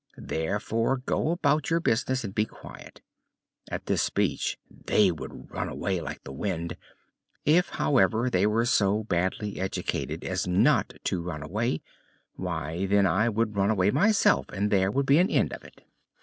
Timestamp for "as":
10.23-10.47